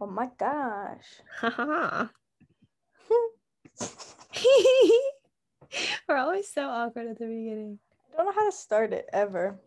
[0.00, 1.20] Oh my gosh.
[1.40, 2.06] Haha.
[6.08, 7.78] We're always so awkward at the beginning.
[8.12, 9.58] I don't know how to start it ever.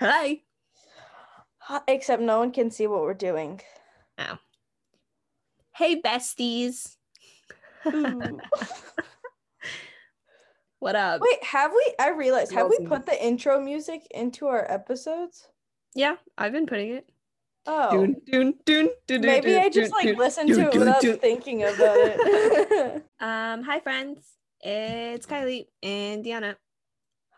[0.00, 0.40] Hi.
[1.88, 3.60] Except no one can see what we're doing.
[4.18, 4.36] Oh.
[5.74, 6.96] Hey, besties.
[10.84, 11.22] What up?
[11.22, 11.94] Wait, have we?
[11.98, 15.48] I realized, have we put the intro music into our episodes?
[15.94, 17.08] Yeah, I've been putting it.
[17.64, 21.00] Oh, Dun, dun, dun, dun, maybe dun, I just dun, like listened to it without
[21.22, 23.02] thinking about it.
[23.18, 24.28] Um, hi friends.
[24.60, 26.56] It's Kylie and Deanna.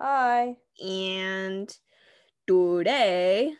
[0.01, 0.57] Hi.
[0.85, 1.73] And
[2.49, 3.53] today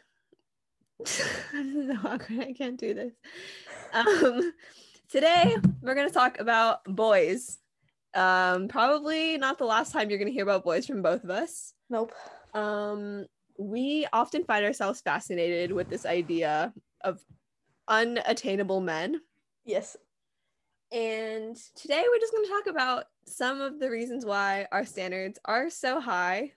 [0.99, 2.41] this is so awkward.
[2.41, 3.13] I can't do this.
[3.93, 4.53] Um
[5.09, 7.59] today we're gonna talk about boys.
[8.17, 11.75] Um, probably not the last time you're gonna hear about boys from both of us.
[11.91, 12.13] Nope.
[12.55, 13.27] Um,
[13.59, 17.21] we often find ourselves fascinated with this idea of
[17.89, 19.21] unattainable men.
[19.65, 19.97] Yes.
[20.93, 25.39] And today we're just going to talk about some of the reasons why our standards
[25.45, 26.53] are so high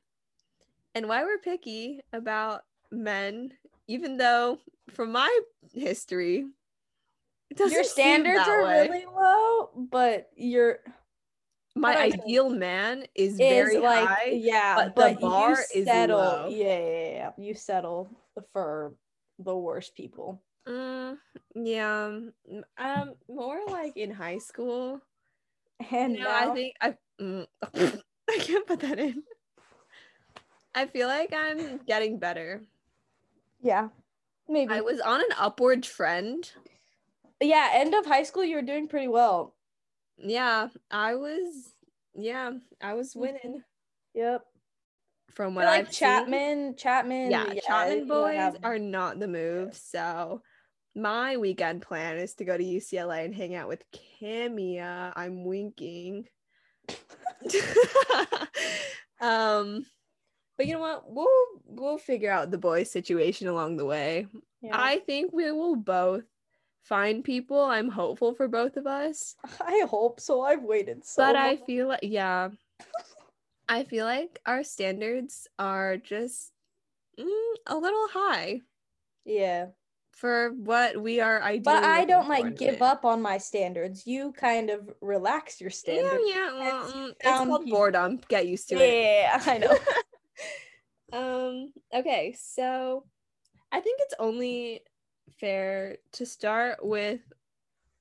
[0.93, 3.53] and why we're picky about men,
[3.87, 5.39] even though from my
[5.73, 6.45] history,
[7.49, 8.87] it doesn't Your standards are way.
[8.87, 10.79] really low, but your
[11.75, 14.31] my how do I ideal man is, is very like high.
[14.33, 16.17] yeah, but but, the bar you is settle.
[16.17, 16.47] low.
[16.49, 17.31] Yeah, yeah, yeah.
[17.37, 18.09] You settle
[18.53, 18.93] for
[19.37, 20.41] the worst people.
[20.67, 21.17] Mm,
[21.55, 22.19] yeah,
[22.77, 25.01] um, more like in high school.
[25.91, 27.47] And No, now, I think I mm,
[28.29, 29.23] I can't put that in.
[30.75, 32.61] I feel like I'm getting better.
[33.61, 33.89] yeah,
[34.47, 34.73] maybe.
[34.73, 36.51] I was on an upward trend.
[37.41, 39.55] yeah, end of high school, you were doing pretty well.
[40.21, 41.73] Yeah, I was.
[42.15, 43.19] Yeah, I was Mm-hmm.
[43.19, 43.63] winning
[44.15, 44.43] Yep.
[45.31, 47.21] from what like I've Chapman, Chapman.
[47.23, 47.31] Seen.
[47.31, 49.75] Yeah, Chapman boys are not the move.
[49.75, 50.41] So
[50.95, 53.83] my weekend plan is to go to UCLA and hang out with
[54.21, 55.13] Kimia.
[55.15, 56.25] I'm winking.
[59.21, 59.85] um,
[60.57, 61.03] but you know what?
[61.07, 61.27] We'll
[61.65, 64.27] we'll figure out the boys situation along the way.
[64.61, 64.71] Yeah.
[64.77, 66.23] I think we will both
[66.83, 67.61] find people.
[67.63, 69.35] I'm hopeful for both of us.
[69.61, 70.41] I hope so.
[70.41, 72.49] I've waited so but I feel like yeah.
[73.67, 76.51] I feel like our standards are just
[77.19, 78.61] mm, a little high
[79.25, 79.67] yeah.
[80.11, 81.59] for what we are ideally.
[81.59, 84.07] But I don't for in a like give up on my standards.
[84.07, 86.23] You kind of relax your standards.
[86.25, 86.51] yeah.
[86.57, 87.77] Well, mm, it's called people.
[87.77, 88.19] boredom.
[88.27, 89.03] Get used to it.
[89.03, 89.77] Yeah, I know.
[91.11, 93.03] Um, okay, so
[93.71, 94.81] I think it's only
[95.39, 97.21] fair to start with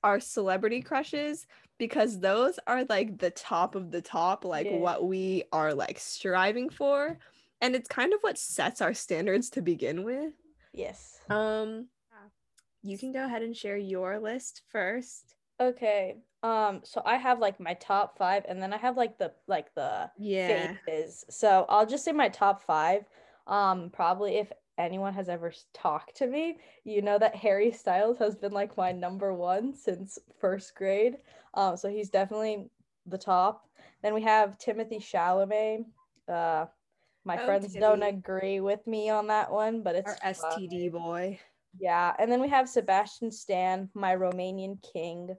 [0.03, 1.45] our celebrity crushes
[1.77, 4.77] because those are like the top of the top, like Yeah.
[4.77, 7.17] what we are like striving for.
[7.61, 10.33] And it's kind of what sets our standards to begin with.
[10.73, 11.19] yes.
[11.29, 11.87] Um,
[12.81, 15.35] you can go ahead and share your list first.
[15.59, 16.17] Okay.
[16.41, 16.81] Um.
[16.83, 20.09] So I have like my top five, and then I have like the like the
[20.17, 20.73] Yeah.
[20.85, 21.25] faces.
[21.29, 23.03] So I'll just say my top five.
[23.45, 23.89] Um.
[23.89, 28.51] Probably if anyone has ever talked to me, you know that Harry Styles has been
[28.53, 31.17] like my number one since first grade.
[31.53, 31.77] Um.
[31.77, 32.69] So he's definitely
[33.05, 33.69] the top.
[34.01, 35.85] Then we have Timothée Chalamet.
[36.27, 36.65] Uh.
[37.25, 40.67] My Oh, friends don't agree with me on that one, but it's Our fine.
[40.69, 41.39] STD boy.
[41.77, 45.35] Yeah, and then we have Sebastian Stan, my Romanian king.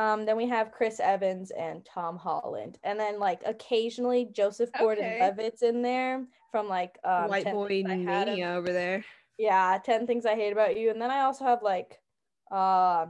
[0.00, 4.82] Um, then we have Chris Evans and Tom Holland, and then like occasionally Joseph Okay.
[4.82, 9.04] Gordon-Levitt's in there from like um, White boy mania over there.
[9.36, 12.00] yeah, Ten Things I Hate About You, and then I also have like
[12.50, 13.06] uh,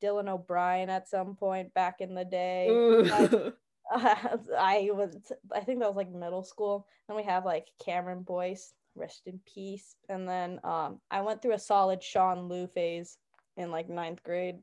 [0.00, 2.68] Dylan O'Brien at some point back in the day.
[3.90, 6.86] I was I think that was like middle school.
[7.08, 9.96] Then we have like Cameron Boyce, rest in peace.
[10.08, 13.18] And then um I went through a solid Sean Liu phase
[13.56, 14.58] in like ninth grade.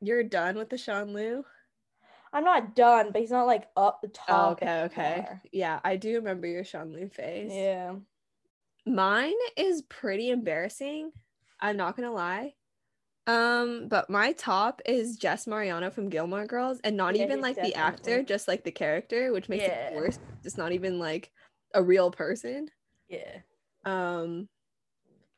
[0.00, 1.44] You're done with the Sean Liu?
[2.32, 4.52] I'm not done, but he's not like up the Oh, top.
[4.62, 5.02] okay, okay.
[5.02, 5.42] anymore.
[5.52, 7.52] Yeah, I do remember your Sean Liu phase.
[7.54, 7.94] Yeah.
[8.86, 11.12] Mine is pretty embarrassing.
[11.60, 12.54] I'm not gonna lie.
[13.26, 17.56] Um, but my top is Jess Mariano from Gilmore Girls, and not Yeah, even like
[17.60, 19.88] the actor, just like the character, which makes Yeah.
[19.88, 20.18] it worse.
[20.44, 21.32] It's not even like
[21.74, 22.68] a real person.
[23.08, 23.38] Yeah.
[23.84, 24.48] Um,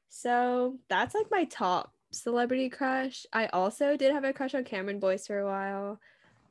[0.09, 3.27] so that's like my top celebrity crush.
[3.33, 6.01] I also did have a crush on Cameron Boyce for a while.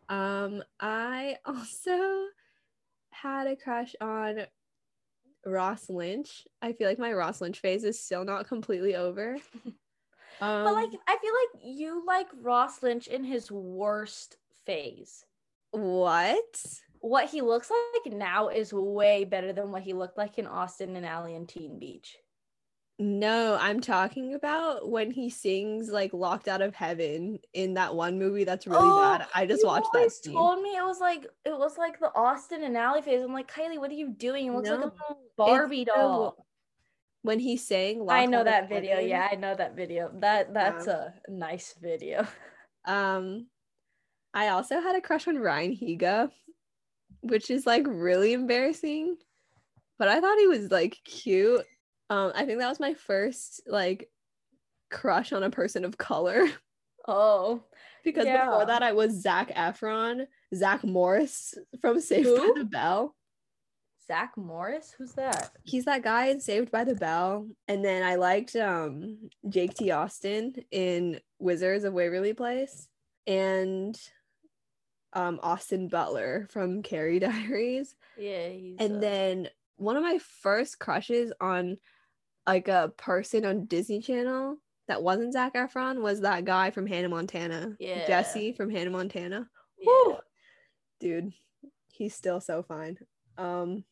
[0.10, 2.26] Um, I also
[3.12, 4.42] had a crush on
[5.46, 6.46] Ross Lynch.
[6.62, 9.38] I feel like my Ross Lynch phase is still not completely over.
[9.66, 9.74] Um,
[10.40, 15.26] but like I feel like you like Ross Lynch in his worst phase.
[15.72, 16.46] what?
[17.00, 20.96] what he looks like now is way better than what he looked like in Austin
[20.96, 22.18] and Ally and Teen Beach.
[23.00, 28.18] No, I'm talking about when he sings like "Locked Out of Heaven" in that one
[28.18, 29.28] movie that's really Oh, bad.
[29.36, 30.34] I just watched that scene.
[30.34, 33.22] told me it was like it was like the Austin and Ally phase.
[33.22, 34.48] I'm like, Kylie, what are you doing?
[34.48, 36.48] It looks like a No, Barbie doll.
[37.22, 38.08] when he sang.
[38.10, 38.96] I know Out of that video.
[38.96, 40.10] Heaven, Yeah, I know that video.
[40.16, 42.26] That that's Um, a nice video.
[42.86, 43.48] Um,
[44.34, 46.32] I also had a crush on Ryan Higa,
[47.20, 49.18] which is like really embarrassing,
[50.00, 51.66] but I thought he was like cute.
[52.10, 54.10] Um, I think that was my first like
[54.90, 56.46] crush on a person of color
[57.10, 57.64] Oh,
[58.04, 58.46] because Yeah.
[58.46, 62.54] before that I was Zac Efron, Zack Morris from Saved Who?
[62.54, 63.16] by the Bell.
[64.08, 65.52] Zack Morris, who's that?
[65.64, 69.92] He's that guy in Saved by the Bell, and then I liked um Jake T.
[69.92, 72.88] Austin in Wizards of Waverly Place,
[73.26, 73.98] and
[75.14, 77.96] um Austin Butler from Carrie Diaries.
[78.18, 78.78] Yeah, he's.
[78.80, 81.78] And uh, then one of my first crushes on
[82.48, 84.58] like a person on Disney Channel
[84.88, 87.76] that wasn't Zac Efron was that guy from Hannah Montana.
[87.80, 88.08] Yeah.
[88.08, 89.50] Jesse from Hannah Montana.
[89.78, 89.86] yeah.
[89.88, 90.18] Woo!
[91.00, 91.34] Dude,
[91.92, 92.98] he's still so fine.
[93.38, 93.84] Um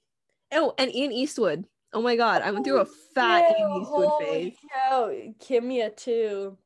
[0.53, 1.65] oh, and Ian Eastwood.
[1.93, 4.57] Oh my god, I went through a fat Yeah, Ian Eastwood holy phase.
[4.73, 6.57] cow, Kimia too.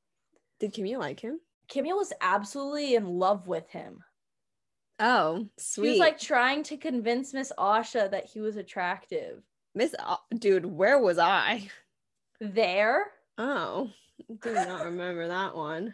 [0.60, 1.40] Did Kimmy like him?
[1.70, 4.00] Kimia was absolutely in love with him.
[5.00, 5.86] Oh, sweet.
[5.86, 9.42] He was like trying to convince Miss Asha that he was attractive.
[9.76, 9.94] Miss
[10.38, 11.70] dude, where was I?
[12.42, 13.06] There,
[13.38, 13.90] Oh,
[14.42, 15.94] do not remember that one.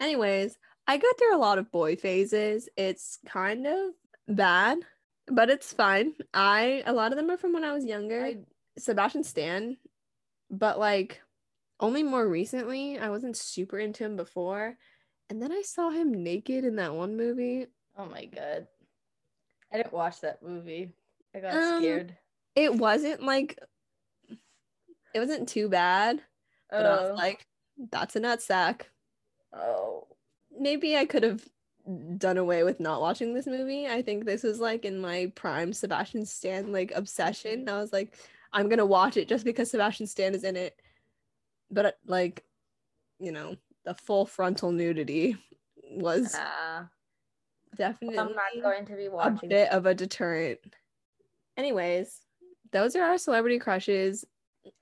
[0.00, 0.56] Anyways,
[0.86, 2.68] I go through a lot of boy phases.
[2.76, 3.92] It's kind of
[4.28, 4.78] bad,
[5.26, 6.14] but it's fine.
[6.34, 8.24] I a lot of them are from when I was younger.
[8.24, 8.38] I-
[8.78, 9.76] Sebastian Stan,
[10.50, 11.20] but like
[11.80, 12.98] only more recently.
[12.98, 14.76] I wasn't super into him before.
[15.28, 17.66] And then I saw him naked in that one movie.
[17.98, 18.66] oh my god,
[19.72, 20.92] I didn't watch that movie.
[21.34, 22.16] I got Um, scared.
[22.54, 23.58] It wasn't like
[25.14, 26.22] it wasn't too bad,
[26.70, 27.46] but I Oh, was like,
[27.90, 28.90] that's a nut sack.
[29.52, 30.06] oh,
[30.58, 31.46] maybe I could have
[32.18, 33.86] done away with not watching this movie.
[33.88, 37.68] I think this was like in my prime Sebastian Stan like obsession.
[37.68, 38.16] I was like,
[38.52, 40.80] I'm gonna watch it just because Sebastian Stan is in it.
[41.70, 42.44] But uh, like,
[43.18, 45.36] you know, the full frontal nudity
[45.90, 46.84] was nah.
[47.76, 49.48] definitely I'm not going to be a watching.
[49.48, 50.60] bit of a deterrent.
[51.56, 52.20] Anyways,
[52.72, 54.24] those are our celebrity crushes.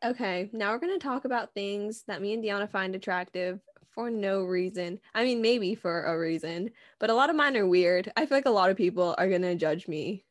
[0.05, 4.11] Okay, now we're going to talk about things that me and Deanna find attractive for
[4.11, 5.01] no reason.
[5.15, 8.13] I mean, maybe for a reason, but a lot of mine are weird.
[8.17, 10.25] I feel like a lot of people are going to judge me.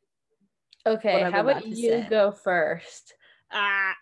[0.85, 2.07] Okay, what how about about you say.
[2.09, 3.15] go first?
[3.51, 3.93] Ah,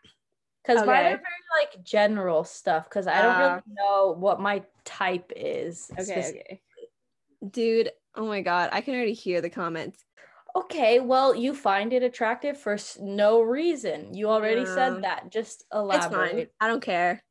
[0.64, 1.06] Because mine Okay.
[1.14, 1.22] are very
[1.62, 2.84] like general stuff.
[2.86, 3.40] Because I don't Ah.
[3.40, 5.90] really know what my type is.
[6.00, 6.62] okay, okay.
[7.50, 10.04] Dude, oh my god, I can already hear the comments.
[10.58, 14.14] Okay, well, you find it attractive for no reason.
[14.14, 14.76] You already Yeah.
[14.76, 15.30] said that.
[15.32, 16.30] Just elaborate.
[16.34, 16.48] It's fine.
[16.60, 17.24] I don't care.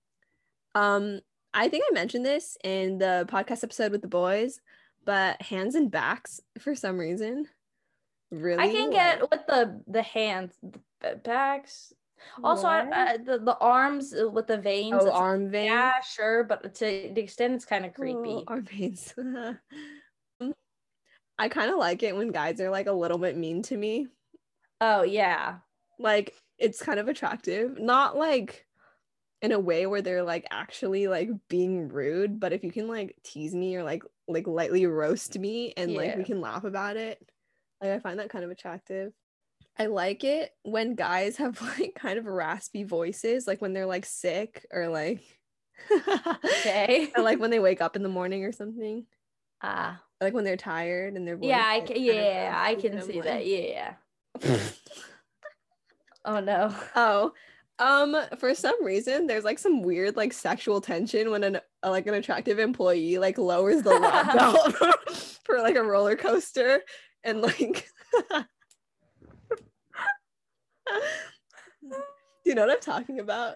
[0.75, 1.21] Um,
[1.53, 4.61] I think I mentioned this in the podcast episode with the boys,
[5.05, 7.47] but hands and backs for some reason.
[8.31, 10.59] Really, I can get with the the hands,
[11.01, 11.93] the backs.
[12.43, 14.97] Also, I, I, the the arms uh, with the veins.
[14.99, 15.67] oh arm veins.
[15.67, 18.19] Yeah, sure, but to the extent it's kind of creepy.
[18.25, 19.15] Oh, arm veins.
[21.39, 24.07] I kind of like it when guys are like a little bit mean to me.
[24.81, 25.57] Oh yeah,
[25.99, 28.67] Like it's kind of attractive, not like
[29.43, 33.17] in a way where they're like actually like being rude, but if you can like
[33.23, 37.21] tease me or like like lightly roast me and like we can laugh about it,
[37.81, 39.13] like I find that kind of attractive.
[39.79, 44.07] I like it when guys have like kind of raspy voices, like when they're like
[44.07, 45.23] sick or like
[46.45, 47.13] okay.
[47.17, 49.07] or like when they wake up in the morning or something.
[49.63, 51.97] Ah, like when they're tired and they're yeah, I can.
[51.97, 53.47] kinda Yeah, I can and I'm see like- that.
[53.47, 53.95] Yeah.
[56.29, 56.75] Oh no.
[56.97, 57.33] oh
[57.79, 62.07] um for some reason there's like some weird like sexual tension when an uh, like
[62.09, 64.75] an attractive employee like lowers the lap belt
[65.45, 66.81] for like a roller coaster
[67.23, 67.87] and like
[71.83, 71.95] do
[72.45, 73.55] you know what i'm talking about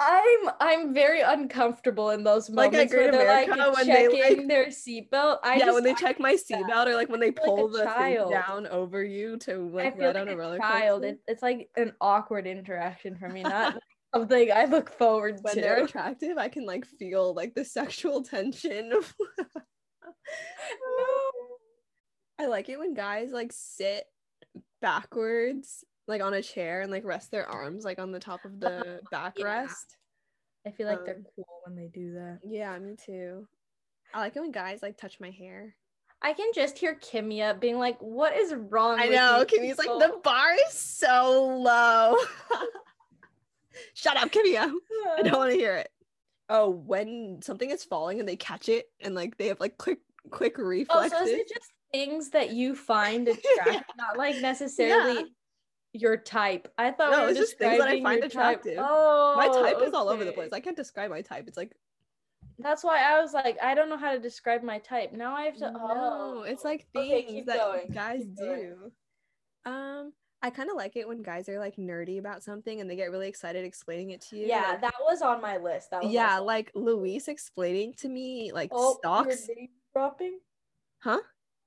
[0.00, 4.06] I'm I'm very uncomfortable in those Like moments Great where they're like America, when they,
[4.08, 5.38] checking like- their seatbelt.
[5.44, 7.66] I yeah just, when they I check my seatbelt or like when they like pull
[7.68, 8.30] a the thing child.
[8.30, 11.02] down over you to like ride like on a a roller child.
[11.02, 13.78] coaster It, it's like an awkward interaction for me, not
[14.14, 15.60] something I look forward when to.
[15.60, 19.00] they're attractive i can like feel like the sexual tension no.
[22.38, 24.04] I like it when guys like sit
[24.80, 28.60] backwards, like on a chair, and like rest their arms like on the top of
[28.60, 29.30] the Yeah.
[29.30, 29.96] backrest.
[30.66, 32.40] I feel like they're Um, cool when they do that.
[32.44, 33.46] Yeah, me too.
[34.12, 35.74] I like it when guys like touch my hair.
[36.22, 39.44] I can just hear Kimia being like, "What is wrong?" I know.
[39.48, 42.16] Kimmy's like, the bar is so low.
[43.94, 44.56] Shut up, Kimmy.
[45.18, 45.90] I don't want to hear it.
[46.50, 50.00] Oh, when something is falling and they catch it and like they have like quick
[50.30, 51.12] quick reflexes.
[51.14, 55.22] Oh, so is it just things that you find attractive, not like necessarily Yeah.
[55.92, 56.72] Your type?
[56.78, 58.60] I thought No, we it's just things that I find your type.
[58.60, 58.78] attractive.
[58.80, 60.52] Oh, my type is all over the place.
[60.52, 61.44] I can't describe my type.
[61.48, 61.72] It's like
[62.58, 65.12] That's why I was like, I don't know how to describe my type.
[65.12, 65.70] Now I have to.
[65.72, 68.74] no, oh, it's like things keep that going, guys keep going.
[69.64, 69.70] do.
[69.70, 72.96] Um, I kind of like it when guys are like nerdy about something and they
[72.96, 74.46] get really excited explaining it to you.
[74.46, 75.90] yeah, like- that was on my list.
[75.90, 79.48] That was yeah, also- like Luis explaining to me like oh, stocks.
[79.94, 80.38] Dropping.
[81.02, 81.18] Huh?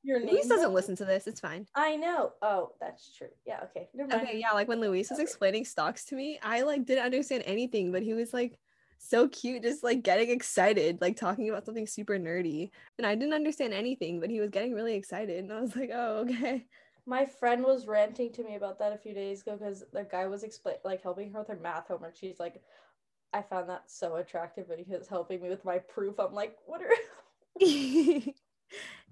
[0.03, 0.31] Your name.
[0.31, 1.27] Luis doesn't listen to this.
[1.27, 1.65] It's fine.
[1.75, 2.33] I know.
[2.41, 3.29] Oh, that's true.
[3.45, 3.61] Yeah.
[3.63, 3.87] Okay.
[3.93, 4.27] Never mind.
[4.27, 7.91] Okay, yeah, like when Luis was explaining stocks to me, I like didn't understand anything,
[7.91, 8.59] but he was like
[8.97, 12.71] so cute, just like getting excited, like talking about something super nerdy.
[12.97, 15.43] And I didn't understand anything, but he was getting really excited.
[15.43, 16.65] And I was like, oh, okay.
[17.05, 20.27] My friend was ranting to me about that a few days ago because the guy
[20.27, 22.15] was explain like helping her with her math homework.
[22.17, 22.61] She's like,
[23.33, 26.19] I found that so attractive, and he was helping me with my proof.
[26.19, 26.91] I'm like, what are?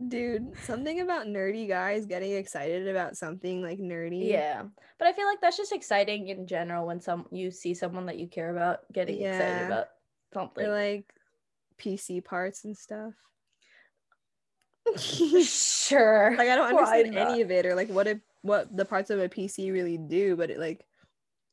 [0.08, 4.29] Dude, something about nerdy guys getting excited about something like nerdy.
[4.29, 4.63] Yeah,
[4.98, 8.17] but I feel like that's just exciting in general when some you see someone that
[8.17, 9.38] you care about getting Yeah.
[9.38, 9.88] excited about
[10.34, 10.65] something.
[10.65, 11.13] Or like
[11.77, 13.13] PC parts and stuff.
[14.98, 16.36] sure.
[16.38, 19.20] like I don't understand any of it or like what it what the parts of
[19.20, 20.86] a PC really do, but it like if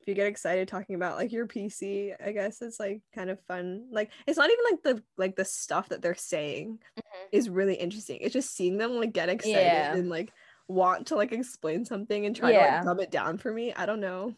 [0.08, 3.86] you get excited talking about like your PC, I guess it's like kind of fun.
[3.90, 7.02] Like it's not even like the like the stuff that they're saying Mhm.
[7.32, 8.18] is really interesting.
[8.20, 9.94] It's just seeing them like get excited Yeah.
[9.94, 10.32] and like
[10.66, 13.72] want to like explain something and try to like dumb it down for me.
[13.74, 14.34] I don't know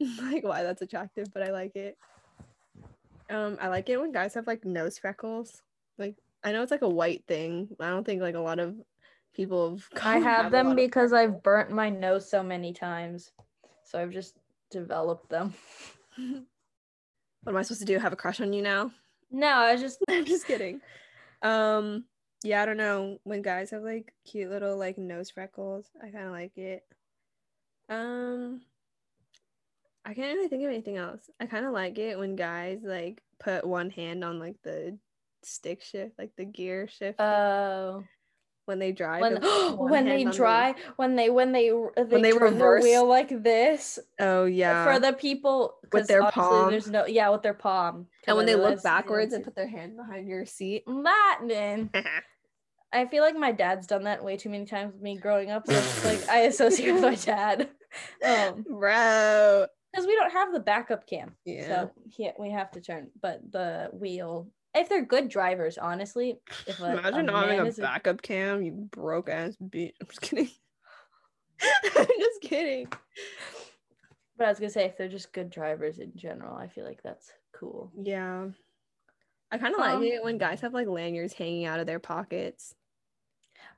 [0.22, 1.96] like why that's attractive, but I like it.
[3.30, 5.62] Um, I like it when guys have like nose freckles.
[5.98, 7.68] Like I know it's like a white thing.
[7.80, 8.76] I don't think like a lot of
[9.34, 10.06] people have.
[10.06, 11.12] i have them lot of because.
[11.12, 13.32] I've burnt my nose so many times,
[13.84, 14.36] so I've just
[14.70, 15.54] developed them.
[17.42, 17.98] What am I supposed to do?
[17.98, 18.90] Have a crush on you now?
[19.30, 20.80] No, I was just I'm just kidding.
[21.40, 22.04] Um,
[22.42, 23.18] yeah, I don't know.
[23.24, 26.84] When guys have like cute little like nose freckles, I kind of like it.
[27.88, 28.60] Um,
[30.04, 31.30] I can't really think of anything else.
[31.40, 34.98] I kind of like it when guys like put one hand on like the
[35.42, 38.04] stick shift, like the gear shift oh
[38.68, 39.20] when they drive.
[39.22, 42.22] when and put one when they on the- drive when they when they they, When
[42.22, 42.82] they reverse.
[42.84, 44.84] the wheel like this Oh yeah.
[44.84, 46.70] for the people with their palm.
[46.70, 49.96] There's no yeah with their palm and when they look backwards and put their hand
[49.96, 50.84] behind your seat.
[50.86, 51.90] Latin.
[52.92, 55.66] I feel like my dad's done that way too many times with me growing up.
[55.66, 57.68] So it's like I associate with my dad.
[58.22, 59.66] Um, Bro.
[59.90, 61.34] because we don't have the backup cam.
[61.46, 61.66] Yeah.
[61.68, 63.08] So yeah, we have to turn.
[63.20, 67.64] But the wheel, if they're good drivers, honestly, if a, Imagine a not having a
[67.66, 69.92] is a- backup cam, you broke ass bitch.
[70.00, 70.50] I'm just kidding.
[71.96, 72.88] I'm just kidding.
[74.36, 77.02] but I was gonna say if they're just good drivers in general, I feel like
[77.02, 77.90] that's cool.
[78.00, 78.46] Yeah.
[79.50, 81.98] I kind of Um, like it when guys have like lanyards hanging out of their
[81.98, 82.74] pockets.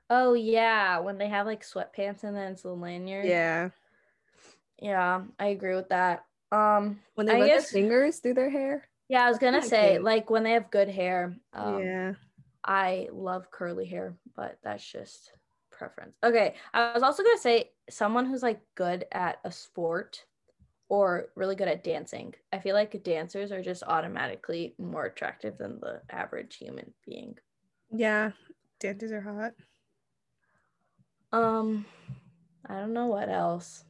[0.09, 3.25] Oh yeah, when they have like sweatpants and then it's a lanyard.
[3.25, 3.69] Yeah.
[4.81, 6.25] yeah, I agree with that.
[6.51, 8.87] Um, When they I run guess- their fingers through their hair.
[9.11, 11.35] Yeah, I was gonna say like when they have good hair.
[11.51, 12.13] Um, yeah.
[12.63, 15.33] I love curly hair, but that's just
[15.69, 16.15] preference.
[16.23, 20.23] Okay, I was also gonna say someone who's like good at a sport
[20.87, 22.33] or really good at dancing.
[22.53, 27.35] I feel like dancers are just automatically more attractive than the average human being.
[27.93, 28.31] Yeah.
[28.79, 29.51] Dancers are hot.
[31.37, 31.85] Um,
[32.65, 33.83] I don't know what else.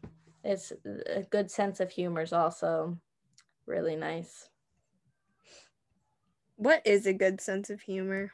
[0.43, 2.97] It's a good sense of humor is also
[3.67, 4.49] really nice.
[6.61, 8.33] What is a good sense of humor?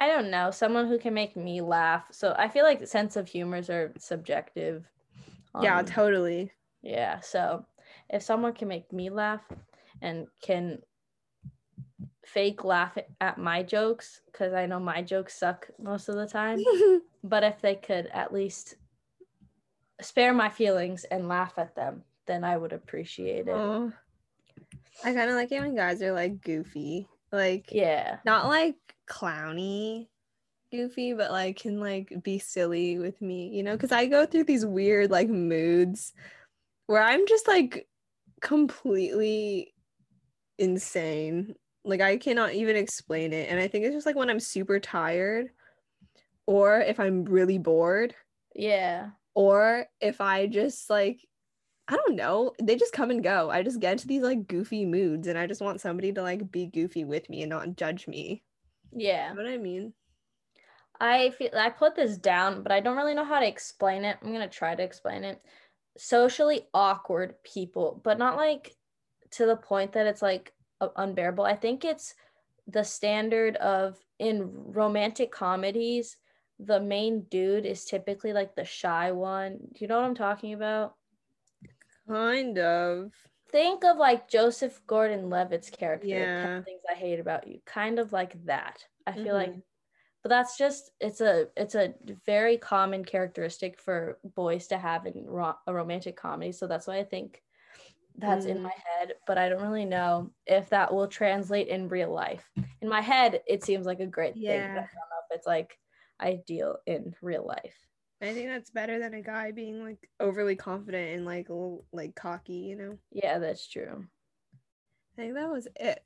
[0.00, 2.04] I don't know, someone who can make me laugh.
[2.12, 4.84] So I feel like sense of humors are subjective.
[5.60, 6.52] yeah, Um, totally.
[6.82, 7.66] Yeah, so
[8.08, 9.42] if someone can make me laugh
[10.00, 10.82] and can
[12.24, 16.62] fake laugh at my jokes, because I know my jokes suck most of the time,
[17.24, 18.76] but if they could at least
[20.00, 23.56] spare my feelings and laugh at them, then I would appreciate it.
[23.56, 23.90] Aw.
[25.04, 27.08] I kind of like it when guys are like goofy.
[27.32, 28.18] Like, Yeah.
[28.24, 28.76] not like
[29.08, 30.08] clowny
[30.70, 34.44] goofy but like can like be silly with me you know because i go through
[34.44, 36.14] these weird like moods
[36.86, 37.86] where i'm just like
[38.40, 39.74] completely
[40.58, 44.40] insane like i cannot even explain it and i think it's just like when i'm
[44.40, 45.48] super tired
[46.46, 48.14] or if i'm really bored
[48.54, 49.10] Yeah.
[49.34, 51.20] or if i just like
[51.92, 54.84] i don't know they just come and go i just get into these like goofy
[54.86, 58.08] moods and i just want somebody to like be goofy with me and not judge
[58.08, 58.42] me
[58.92, 59.30] Yeah.
[59.30, 59.92] you know what i mean
[61.00, 64.18] I feel I put this down, but I don't really know how to explain it.
[64.22, 65.42] I'm gonna try to explain it.
[65.98, 68.76] Socially awkward people, but not like
[69.32, 70.52] to the point that it's like
[70.96, 71.44] unbearable.
[71.44, 72.14] I think it's
[72.68, 76.16] the standard of in romantic comedies,
[76.60, 79.58] the main dude is typically like the shy one.
[79.72, 80.94] Do you know what I'm talking about?
[82.08, 83.12] Kind of.
[83.50, 86.06] Think of like Joseph Gordon Levitt's character.
[86.08, 86.62] Yeah.
[86.62, 87.60] Things I hate about you.
[87.66, 88.84] Kind of like that.
[89.06, 89.46] I feel Mhm.
[89.46, 89.54] like
[90.22, 91.94] but that's just it's a it's a
[92.24, 96.98] very common characteristic for boys to have in ro- a romantic comedy so that's why
[96.98, 97.42] i think
[98.18, 98.62] that's in Mm.
[98.62, 102.48] my head but i don't really know if that will translate in real life
[102.80, 104.74] in my head it seems like a great thing but i Yeah.
[104.74, 105.76] don't know if it's like
[106.20, 107.76] ideal in real life
[108.22, 111.84] I think that's better than a guy being like overly confident and like a little,
[111.92, 112.98] like cocky, you know.
[113.10, 114.06] yeah that's true
[115.18, 116.02] I think that was it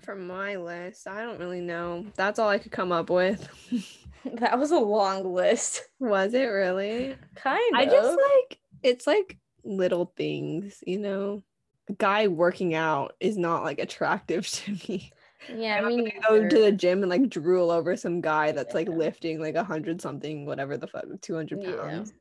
[0.00, 1.06] for my list.
[1.06, 2.06] I don't really know.
[2.16, 3.48] That's all I could come up with.
[4.34, 7.14] that was a long list was it really?
[7.36, 7.80] kind of.
[7.80, 11.42] I just like it's like little things, you know.
[11.88, 15.12] A guy working out is not like attractive to me.
[15.46, 18.88] Yeah i mean go to the gym and like drool over some guy that's like
[18.88, 18.94] Yeah.
[18.96, 21.76] lifting like a hundred something, whatever the fuck, two hundred Yeah.
[21.76, 22.12] pounds.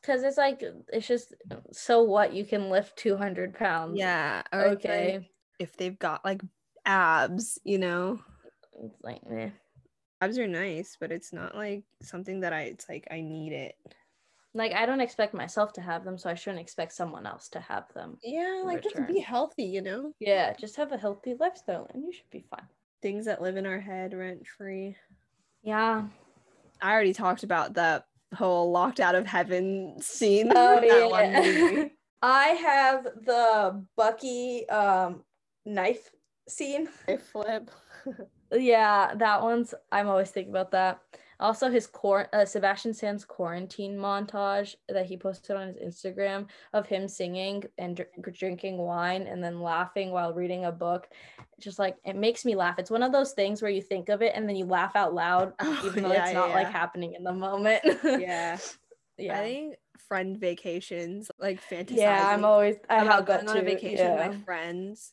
[0.00, 0.62] because it's like
[0.92, 1.34] it's just
[1.72, 4.42] so what you can lift 200 pounds Yeah.
[4.52, 6.42] or it's, like, okay if they've got like
[6.84, 8.20] abs, you know.
[8.82, 9.50] it's like eh.
[10.20, 13.76] Abs are nice, but it's not like something that I it's like I need it.
[14.54, 17.60] Like I don't expect myself to have them, so I shouldn't expect someone else to
[17.60, 18.18] have them.
[18.22, 20.12] Yeah, like just be healthy, you know?
[20.20, 22.66] Yeah, just have a healthy lifestyle and you should be fine.
[23.02, 24.96] Things that live in our head rent free.
[25.62, 26.04] Yeah.
[26.80, 30.52] I already talked about that whole locked out of heaven scene.
[30.54, 31.40] Oh from that one yeah.
[31.40, 31.92] movie.
[32.22, 35.24] I have the Bucky um
[35.66, 36.10] knife
[36.48, 36.88] scene.
[37.08, 37.70] I flip.
[38.52, 41.00] Yeah, that one's I'm always thinking about that.
[41.40, 46.86] Also his core uh, Sebastian Stan's quarantine montage that he posted on his Instagram of
[46.86, 51.08] him singing and dr- drinking wine and then laughing while reading a book.
[51.60, 52.78] Just like it makes me laugh.
[52.78, 55.14] It's one of those things where you think of it and then you laugh out
[55.14, 55.52] loud
[55.84, 57.82] even though Yeah, it's not yeah, like happening in the moment.
[58.04, 58.58] yeah.
[59.18, 59.40] yeah.
[59.40, 59.76] I think
[60.08, 64.28] friend vacations, like fantasizing yeah, I'm always I about going on a vacation yeah.
[64.28, 65.12] with my friends.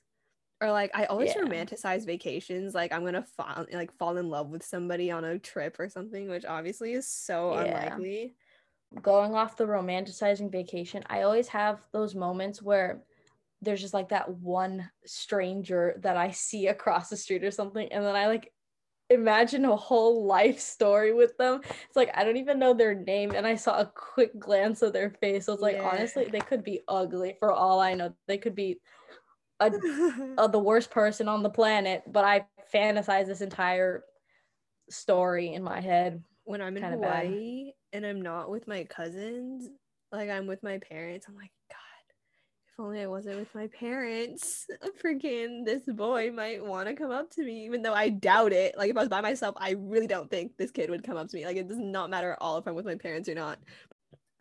[0.62, 1.42] Or like I always Yeah.
[1.42, 2.76] romanticize vacations.
[2.76, 6.30] Like I'm gonna fall like fall in love with somebody on a trip or something,
[6.30, 7.64] which obviously is so Yeah.
[7.66, 8.36] unlikely.
[9.02, 13.04] going off the romanticizing vacation, I always have those moments where
[13.62, 18.04] there's just like that one stranger that I see across the street or something, and
[18.06, 18.54] then I like
[19.10, 21.62] imagine a whole life story with them.
[21.64, 24.94] It's like I don't even know their name, and I saw a quick glance of
[24.94, 25.46] their face.
[25.46, 25.84] So it's like Yeah.
[25.84, 28.16] honestly, they could be ugly for all I know.
[28.28, 28.80] They could be
[29.62, 29.72] a,
[30.38, 34.04] uh, the worst person on the planet, but I fantasize this entire
[34.90, 36.24] story in my head.
[36.44, 37.26] when I'm in kinda bad.
[37.26, 39.70] Hawaii and I'm not with my cousins,
[40.12, 41.78] like I'm with my parents, I'm like, God,
[42.68, 44.66] if only I wasn't with my parents.
[45.04, 48.78] Freaking this boy might want to come up to me, even though I doubt it.
[48.78, 51.30] Like if I was by myself, I really don't think this kid would come up
[51.30, 51.46] to me.
[51.46, 53.60] Like it does not matter at all if I'm with my parents or not.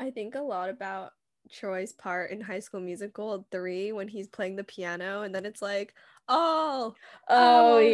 [0.01, 1.13] I think a lot about
[1.53, 5.61] Troy's part in High School Musical 3 when he's playing the piano and then it's
[5.63, 5.95] like,
[6.29, 6.95] oh,
[7.29, 7.91] Oh, Oh, yeah.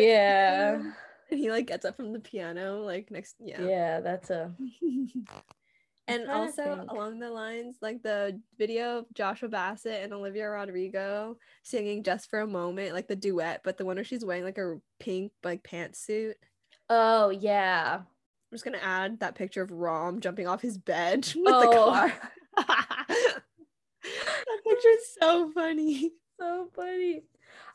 [0.78, 0.92] yeah.
[1.30, 3.60] and he like gets up from the piano like next yeah.
[3.62, 4.52] Yeah, that's a
[6.08, 12.04] and also along the lines like the video of Joshua Bassett and Olivia Rodrigo singing
[12.04, 14.76] just for a moment like the duet but the one where she's wearing like a
[15.00, 16.34] pink like pantsuit
[16.88, 17.96] Oh yeah.
[18.02, 21.60] I'm just gonna add that picture of Rom jumping off his bed with Oh.
[21.60, 22.12] the car
[24.64, 27.22] that is so funny So funny.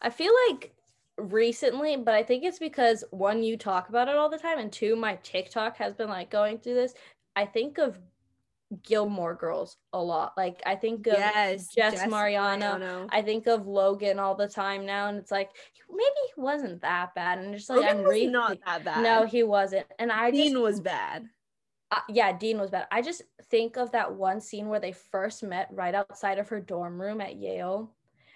[0.01, 0.73] I feel like
[1.17, 4.71] recently, but I think it's because one, you talk about it all the time, and
[4.71, 6.93] two, my TikTok has been like going through this.
[7.35, 7.99] I think of
[8.83, 10.33] Gilmore Girls a lot.
[10.37, 13.07] Like I think of yes Jess Mariano.
[13.09, 15.49] I think of Logan all the time now, and it's like
[15.89, 19.25] maybe he wasn't that bad, and just like Logan I'm re- not that bad No,
[19.25, 21.27] he wasn't, and I just Dean was bad
[21.91, 22.87] uh, yeah, Dean was bad.
[22.91, 26.59] I just think of that one scene where they first met right outside of her
[26.61, 27.91] dorm room at Yale,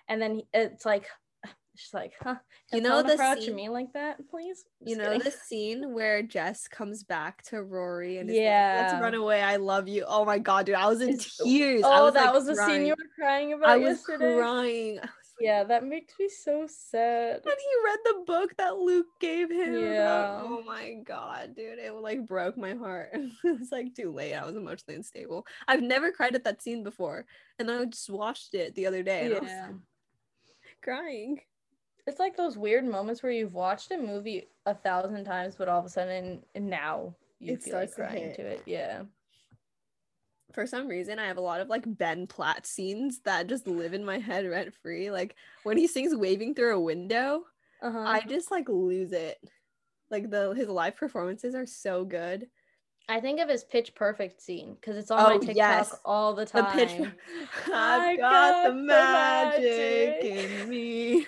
[0.09, 1.07] and then it's like,
[1.75, 2.35] she's like, huh?
[2.73, 4.65] You know the approach scene- me like that, please?
[4.85, 5.19] you know kidding.
[5.19, 8.87] the scene where Jess comes back to Rory and is like, Yeah.
[8.91, 9.41] let's run away.
[9.41, 10.03] I love you.
[10.07, 11.83] Oh my god, dude, I was in tears.
[11.83, 14.35] I Oh, was, that like, was the scene you were crying about I was yesterday.
[14.37, 14.99] crying.
[14.99, 17.41] I was Yeah, that makes me so sad.
[17.43, 19.75] And he read the book that Luke gave him.
[19.75, 20.41] Uh, yeah.
[20.41, 21.77] Oh my god, dude.
[21.79, 23.09] It like broke my heart.
[23.13, 24.33] it was like too late.
[24.33, 25.45] I was emotionally unstable.
[25.67, 27.25] I've never cried at that scene before.
[27.59, 29.69] And I just watched it the other day and I was Yeah.
[30.81, 31.39] crying.
[32.07, 35.79] It's like those weird moments where you've watched a movie a thousand times, but all
[35.79, 38.35] of a sudden now you feel like crying hit.
[38.35, 38.61] to it.
[38.65, 39.03] Yeah.
[40.55, 43.93] For some reason, I have a lot of like Ben Platt scenes that just live
[43.93, 45.11] in my head rent free.
[45.11, 47.43] Like when he sings "Waving Through a Window,"
[47.81, 47.99] Uh-huh.
[47.99, 49.37] I just like lose it.
[50.09, 52.47] Like the his live performances are so good.
[53.09, 55.95] I think of his pitch perfect scene because it's on Oh, my TikTok yes.
[56.05, 56.65] all the time.
[56.77, 57.09] The pitch.
[57.73, 60.23] I I've got, got the the magic magic.
[60.63, 61.27] in me.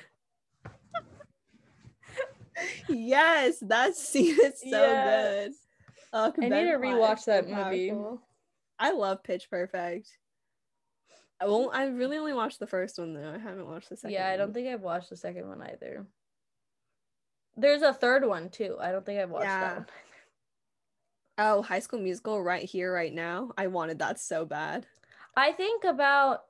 [2.90, 5.48] yes, that scene is so Yes.
[5.48, 5.54] good.
[6.14, 7.90] Oh, I need to rewatch that movie.
[7.90, 8.22] powerful.
[8.80, 10.10] I love Pitch Perfect.
[11.40, 11.76] I won't.
[11.76, 13.34] I really only watched the first one though.
[13.36, 14.14] I haven't watched the second.
[14.14, 16.06] Yeah, I don't think I've watched the second one either.
[17.56, 18.78] There's a third one too.
[18.80, 19.60] I don't think I've watched Yeah.
[19.62, 19.86] that one.
[21.40, 23.52] Oh, High School Musical, right here, right now.
[23.58, 24.88] I wanted that so bad.
[25.36, 26.46] I think about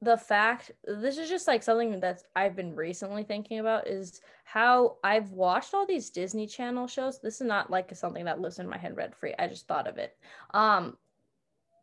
[0.00, 4.96] the fact this is just like something that I've been recently thinking about is how
[5.04, 7.20] I've watched all these Disney Channel shows.
[7.20, 9.34] This is not like something that lives in my head rent free.
[9.38, 10.16] I just thought of it.
[10.52, 10.96] Um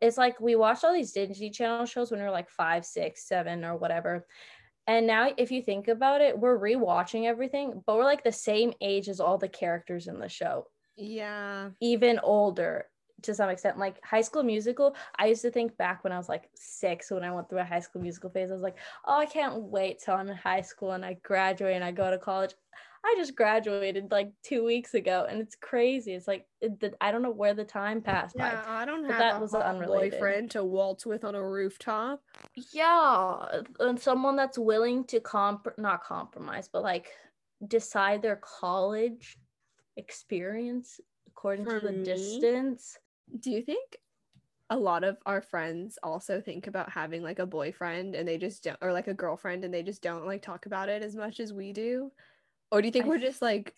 [0.02, 3.26] it's like we watched all these Disney Channel shows when we were like five, six,
[3.26, 4.26] seven, or whatever.
[4.88, 8.72] And now if you think about it, we're rewatching everything, but we're like the same
[8.80, 11.70] age as all the characters in the show Yeah.
[11.80, 12.86] even older
[13.22, 13.78] to some extent.
[13.78, 17.22] Like High School Musical, I used to think back when I was like six, when
[17.22, 20.00] I went through a High School Musical phase, I was like, oh, I can't wait
[20.00, 22.54] till I'm in high school and I graduate and I go to college.
[23.04, 26.14] I just graduated like two weeks ago, and it's crazy.
[26.14, 28.64] It's like it, the, I don't know where the time passed Yeah, by.
[28.66, 30.12] I don't But have that was unrelated.
[30.12, 32.22] boyfriend to waltz with on a rooftop.
[32.72, 37.12] Yeah, and someone that's willing to comp not compromise, but like
[37.66, 39.38] decide their college
[39.96, 42.02] experience according For to the me?
[42.04, 42.98] distance.
[43.40, 43.98] Do you think
[44.70, 48.64] a lot of our friends also think about having like a boyfriend and they just
[48.64, 51.40] don't, or like a girlfriend and they just don't like talk about it as much
[51.40, 52.12] as we do?
[52.72, 53.74] Or do you think I we're just like,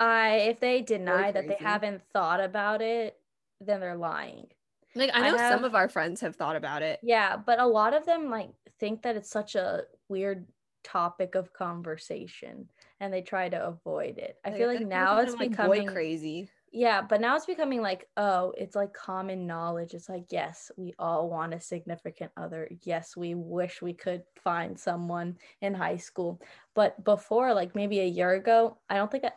[0.00, 3.18] I if they deny that they haven't thought about it,
[3.60, 4.46] then they're lying.
[4.94, 7.00] like, I I know have- some of our friends have thought about it.
[7.02, 10.46] Yeah, but a lot of them like think that it's such a weird
[10.84, 12.68] topic of conversation
[13.00, 14.38] and they try to avoid it.
[14.44, 16.48] I feel like now it's becoming crazy.
[16.74, 19.92] Yeah, but now it's becoming like, oh, it's like common knowledge.
[19.92, 22.66] It's like, yes, we all want a significant other.
[22.82, 26.40] Yes, we wish we could find someone in high school.
[26.74, 29.32] But before, like maybe a year ago, I don't think I,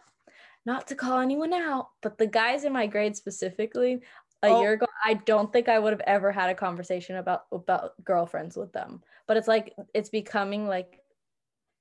[0.65, 4.01] not to call anyone out, but the guys in my grade specifically,
[4.43, 4.61] a Oh.
[4.61, 8.55] year ago, I don't think I would have ever had a conversation about about girlfriends
[8.55, 9.03] with them.
[9.27, 11.01] But it's like it's becoming like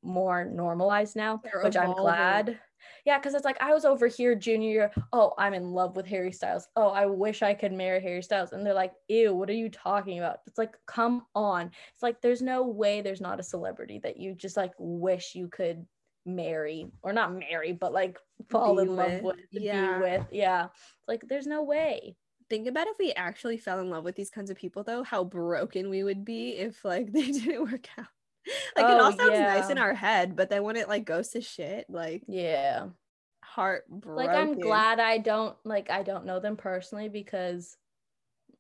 [0.05, 2.59] more normalized now, They're which I'm glad.
[3.07, 4.93] Yeah, because it's like I was over here junior year.
[5.13, 6.69] Oh, I'm in love with Harry Styles.
[6.77, 8.53] Oh, I wish I could marry Harry Styles.
[8.53, 10.39] And they're like, ew, what are you talking about?
[10.47, 11.71] It's like, come on.
[11.93, 15.49] It's like there's no way there's not a celebrity that you just like wish you
[15.49, 15.87] could
[16.27, 19.23] marry or not marry, but like fall Be in love with.
[19.23, 19.99] with, Yeah.
[19.99, 20.27] be with.
[20.31, 20.65] Yeah.
[20.67, 22.17] It's like there's no way.
[22.51, 25.25] Think about if we actually fell in love with these kinds of people, though, how
[25.25, 28.07] broken we would be if like they didn't work out.
[28.77, 31.29] Like it Oh, all sounds nice in our head, but then when it like goes
[31.31, 32.91] to shit, like Yeah.
[33.43, 34.15] heartbroken.
[34.17, 37.77] Like I'm glad I don't like I don't know them personally because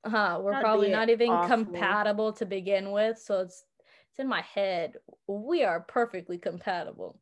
[0.04, 1.40] uh we're That'd probably not even awful.
[1.40, 3.18] compatible to begin with.
[3.18, 3.64] So it's
[4.10, 4.96] it's in my head.
[5.26, 7.20] We are perfectly compatible.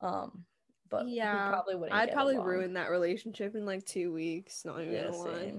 [0.00, 0.46] Um
[0.90, 2.46] but Yeah, probably wouldn't I'd probably along.
[2.46, 4.64] ruin that relationship in like two weeks.
[4.64, 5.52] Not even Yeah, gonna lie.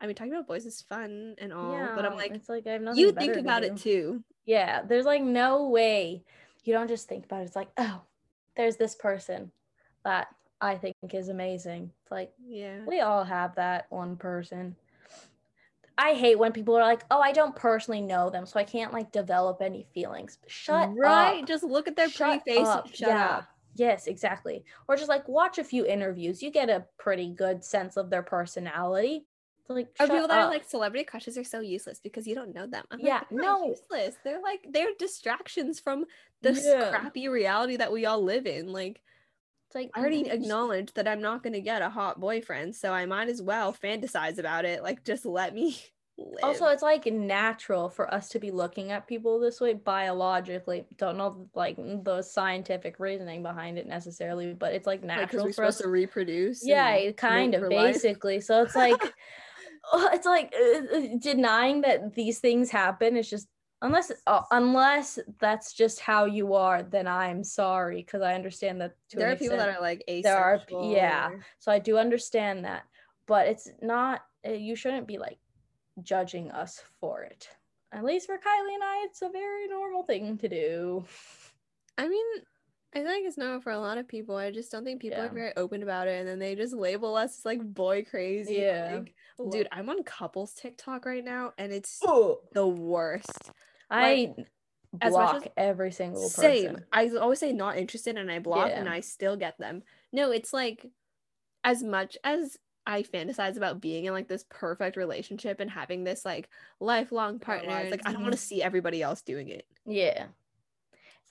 [0.00, 2.66] I mean, talking about boys is fun and all, yeah, but I'm like, it's like
[2.66, 3.70] I have nothing you think about do.
[3.70, 4.24] it too.
[4.44, 6.24] Yeah, there's like no way
[6.64, 7.44] you don't just think about it.
[7.46, 8.02] It's like, oh,
[8.56, 9.50] there's this person
[10.04, 10.28] that
[10.60, 11.90] I think is amazing.
[12.02, 12.84] It's like Yeah.
[12.86, 14.76] we all have that one person.
[15.98, 18.92] I hate when people are like, "Oh, I don't personally know them, so I can't
[18.92, 21.42] like develop any feelings." Shut right.
[21.42, 21.46] up.
[21.46, 22.66] Just look at their pretty Shut face.
[22.66, 22.88] up.
[22.88, 23.36] Shut yeah.
[23.38, 23.48] up.
[23.74, 24.64] Yes, exactly.
[24.88, 26.42] Or just like watch a few interviews.
[26.42, 29.26] You get a pretty good sense of their personality.
[29.74, 32.66] Like Or people that are like celebrity crushes are so useless because you don't know
[32.66, 32.84] them.
[32.90, 33.66] I'm like, Yeah, they're no.
[33.68, 34.16] useless.
[34.24, 36.04] They're like they're distractions from
[36.42, 36.90] the Yeah.
[36.90, 38.72] crappy reality that we all live in.
[38.72, 39.00] Like
[39.68, 43.06] it's like I already acknowledged that I'm not gonna get a hot boyfriend, so I
[43.06, 44.82] might as well fantasize about it.
[44.82, 45.78] Like just let me
[46.18, 46.44] live.
[46.44, 50.84] Also, it's like natural for us to be looking at people this way biologically.
[50.98, 55.64] Don't know like the scientific reasoning behind it necessarily, but it's like natural we're for
[55.64, 56.66] us to reproduce.
[56.66, 57.94] yeah kind of for life.
[57.94, 59.00] basically so it's like
[59.94, 63.48] it's like uh, uh, denying that these things happen is just
[63.82, 68.94] unless uh, unless that's just how you are then i'm sorry because i understand that
[69.12, 70.22] There are people that are like asexual.
[70.92, 71.28] there are yeah.
[71.30, 72.82] or- so i do understand that
[73.26, 75.38] but it's not uh, you shouldn't be like
[76.02, 77.48] judging us for it
[77.92, 81.04] at least for kylie and i it's a very normal thing to do
[81.98, 82.26] I mean,
[82.94, 84.36] I think it's no for a lot of people.
[84.36, 85.26] I just don't think people Yeah.
[85.26, 88.54] are very open about it, and then they just label us as like boy crazy.
[88.56, 89.00] Yeah.
[89.38, 93.50] like, dude, I'm on couples TikTok right now, and it's Oh, the worst.
[93.90, 94.34] I
[95.00, 96.42] as much block as- every single person.
[96.42, 96.84] Same.
[96.92, 98.78] I always say not interested, and I block, Yeah.
[98.80, 99.82] and I still get them.
[100.12, 100.86] No, it's like
[101.64, 106.24] as much as I fantasize about being in like this perfect relationship and having this
[106.24, 106.50] like
[106.80, 107.78] lifelong partner.
[107.78, 109.66] It's like I don't want to see everybody else doing it.
[109.86, 110.26] Yeah.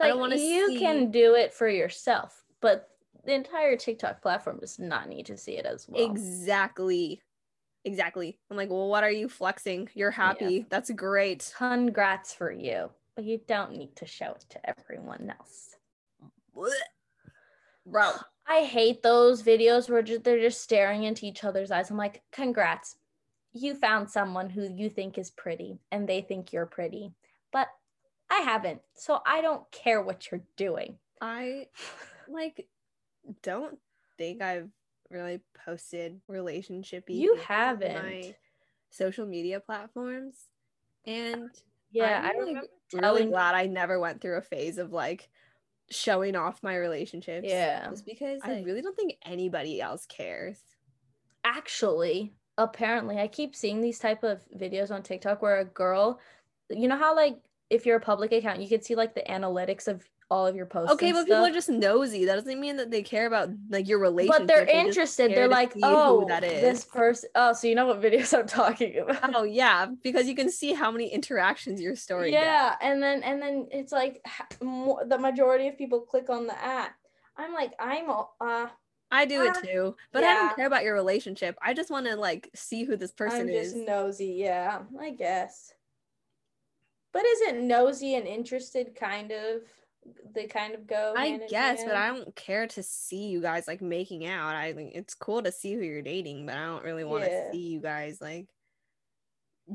[0.01, 2.89] I like don't wanna you see- can do it for yourself, but
[3.25, 6.03] the entire TikTok platform does not need to see it as well.
[6.09, 7.21] Exactly.
[7.85, 8.37] Exactly.
[8.49, 9.89] I'm like, well, what are you flexing?
[9.95, 10.65] You're happy.
[10.69, 11.51] That's great.
[11.57, 15.75] Congrats for you, but you don't need to show it to everyone else.
[17.85, 18.11] Bro.
[18.47, 21.89] I hate those videos where ju- they're just staring into each other's eyes.
[21.89, 22.97] I'm like, congrats.
[23.53, 27.13] You found someone who you think is pretty and they think you're pretty,
[27.51, 27.67] but
[28.31, 28.81] I haven't.
[28.95, 30.97] So I don't care what you're doing.
[31.21, 31.67] I
[32.27, 32.67] like
[33.43, 33.77] don't
[34.17, 34.69] think I've
[35.09, 37.95] really posted relationship You haven't.
[37.95, 38.35] my
[38.89, 40.35] social media platforms.
[41.05, 41.49] And
[41.91, 45.29] Yeah, I'm, I like, really glad I never went through a phase of like
[45.89, 47.47] showing off my relationships.
[47.49, 47.89] Yeah.
[47.89, 50.57] Just because I really don't think anybody else cares.
[51.43, 56.19] actually apparently i keep seeing these type of videos on tiktok where a girl
[56.69, 57.37] you know how like
[57.71, 60.65] if you're a public account you can see like the analytics of all of your
[60.65, 62.23] posts Okay, but people are just nosy.
[62.23, 64.47] That doesn't mean that they care about like your relationship.
[64.47, 67.99] but they're They interested they're like oh that this person oh so you know what
[68.01, 72.31] videos i'm talking about Oh yeah, because you can see how many interactions your story.
[72.31, 72.45] gets.
[72.45, 76.47] yeah and then and then it's like ha- mo- the majority of people click on
[76.47, 76.91] the ad
[77.37, 78.67] i'm like i'm uh
[79.13, 81.57] I do it Ah, too, but I don't care about your relationship.
[81.61, 83.73] I just want to like see who this person i'm is.
[83.73, 85.73] just nosy yeah i guess
[87.11, 89.61] but isn't nosy and interested kind of
[90.33, 93.67] they kind of go I hand guess, but I don't care to see you guys
[93.67, 94.55] like making out.
[94.55, 97.29] I think it's cool to see who you're dating, but I don't really want to
[97.29, 97.51] Yeah.
[97.51, 98.47] see you guys like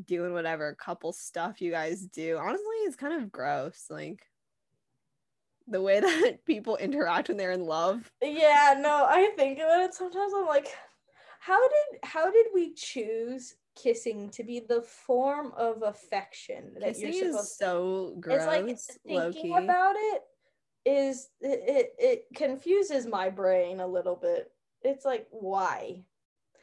[0.04, 2.38] doing whatever couple stuff you guys do.
[2.38, 3.86] Honestly, it's kind of gross.
[3.88, 4.26] Like
[5.68, 8.10] the way that people interact when they're in love.
[8.22, 10.32] Yeah, no, I think about it sometimes.
[10.34, 10.68] I'm like,
[11.40, 17.12] how did how did we choose kissing to be the form of affection that Kissing
[17.12, 18.42] you're is supposed so gross.
[18.42, 18.46] It's
[19.06, 20.22] like thinking about it
[20.84, 24.50] is it, it it confuses my brain a little bit.
[24.82, 26.02] It's like why?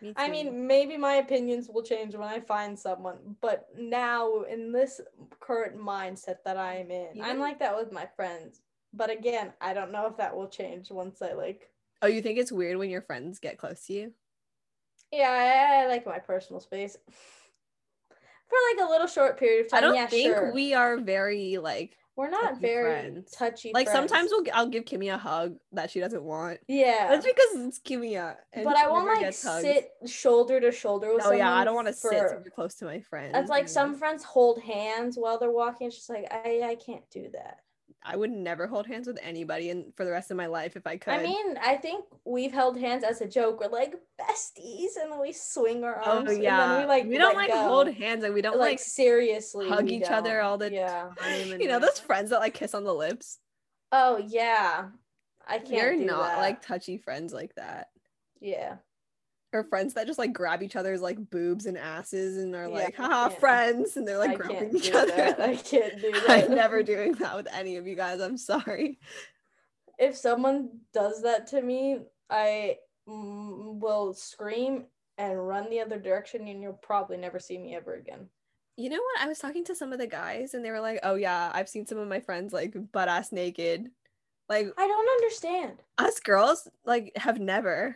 [0.01, 4.71] Me I mean, maybe my opinions will change when I find someone, but now in
[4.73, 4.99] this
[5.39, 8.61] current mindset that I'm in, I'm like that with my friends.
[8.93, 11.69] But again, I don't know if that will change once I like
[12.03, 14.13] oh, you think it's weird when your friends get close to you?
[15.13, 16.97] Yeah, I, I like my personal space
[18.49, 19.77] for like a little short period of time.
[19.77, 20.53] I don't yeah, think sure.
[20.53, 23.31] we are very like we're not very friends.
[23.31, 23.71] touchy.
[23.73, 24.11] like friends.
[24.11, 26.59] sometimes we'll, I'll give Kimmy a hug that she doesn't want.
[26.67, 28.13] yeah, That's because it's Kimmy.
[28.55, 31.93] but I won't like sit shoulder to shoulder with Oh yeah, I don't want to
[31.93, 33.35] sit for- super close to my friends.
[33.35, 35.87] It's like some friends hold hands while they're walking.
[35.87, 37.62] It's just like I I can't do that.
[38.05, 40.85] I would never hold hands with anybody, and for the rest of my life, if
[40.85, 41.13] I could.
[41.13, 43.61] I mean, I think we've held hands as a joke.
[43.61, 46.29] We're like besties, and then we swing our oh, arms.
[46.29, 47.61] oh and yeah, we like we don't like go.
[47.61, 50.45] hold hands, and we don't like, like, seriously hug each other don't.
[50.45, 51.09] all the yeah.
[51.17, 51.47] time.
[51.61, 53.39] you know those friends that like kiss on the lips.
[53.91, 54.89] Oh yeah,
[55.47, 55.69] I can't.
[55.71, 56.39] You're not that.
[56.39, 57.87] like touchy friends like that.
[58.41, 58.75] yeah.
[59.53, 62.99] Or friends that just like grab each other's like boobs and asses and are like,
[62.99, 65.11] I haha, friends, and they're like I grabbing each other.
[65.15, 65.39] that.
[65.39, 66.45] I can't do that.
[66.49, 68.19] I'm never doing that with any of you guys.
[68.19, 68.99] I'm sorry.
[69.99, 74.85] If someone does that to me, I will scream
[75.17, 78.27] and run the other direction, and you'll probably never see me ever again.
[78.75, 79.21] You know what?
[79.23, 81.69] I was talking to some of the guys and they were like, "Oh yeah, I've
[81.69, 83.91] seen some of my friends like butt ass naked."
[84.49, 85.83] Like I don't understand.
[85.99, 87.95] us girls like have never.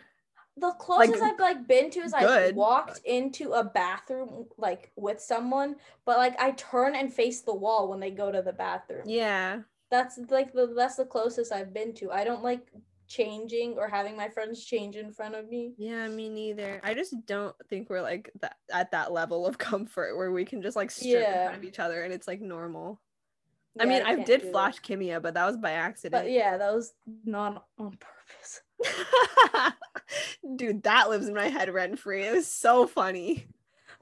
[0.58, 4.92] The closest Like, I've like been to is I good, walked into a bathroom like
[4.96, 8.54] with someone, but like I turn and face the wall when they go to the
[8.54, 9.04] bathroom.
[9.06, 9.62] Yeah.
[9.90, 12.12] That's like the that's the closest I've been to.
[12.12, 12.68] I don't like
[13.08, 15.74] changing or having my friends change in front of me.
[15.78, 16.82] Yeah, me neither.
[16.84, 20.62] I just don't think we're like that at that level of comfort where we can
[20.62, 23.00] just like strip in front of each other and it's like normal.
[23.80, 24.52] I mean, I, can't did that.
[24.52, 26.24] flash Kimia, but that was by accident.
[26.24, 26.94] But yeah, that was
[27.26, 28.17] not on purpose.
[30.56, 32.24] Dude, that lives in my head rent free.
[32.24, 33.48] It was so funny.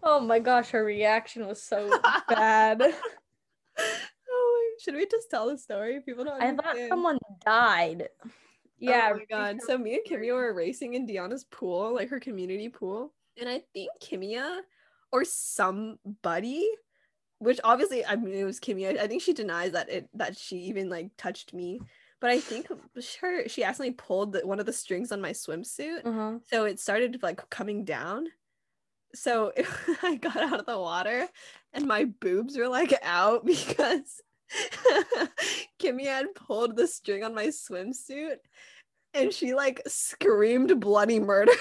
[0.04, 1.90] Oh my gosh, her reaction was so
[2.30, 2.82] bad.
[3.80, 6.00] oh, should we just tell the story?
[6.02, 6.42] People don't.
[6.42, 8.10] I thought someone died.
[8.24, 8.30] Oh
[8.78, 9.12] yeah.
[9.14, 9.62] Oh my god.
[9.62, 13.14] So me and Kimia were racing in Deanna's pool, like her community pool.
[13.40, 14.60] And I think Kimia
[15.12, 16.68] or somebody,
[17.40, 19.00] which obviously I mean it was Kimia.
[19.00, 21.80] I think she denies that it that she even like touched me.
[22.22, 22.68] But I think
[23.22, 26.40] her she accidentally pulled the, one of the strings on my swimsuit, Uh-huh.
[26.50, 28.28] so it started like coming down.
[29.14, 29.52] So
[30.04, 31.28] I got out of the water,
[31.74, 34.22] and my boobs were like out because
[35.82, 38.38] Kimmy had pulled the string on my swimsuit,
[39.14, 41.54] and she like screamed bloody murder.